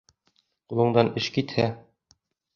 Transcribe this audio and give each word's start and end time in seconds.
Ҡулыңдан 0.73 1.13
эш 1.23 1.29
китһә 1.37 1.69